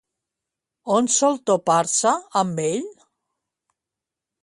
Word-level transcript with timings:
On 0.95 1.09
sol 1.17 1.37
topar-se 1.51 2.17
amb 2.43 2.65
ell? 2.67 2.91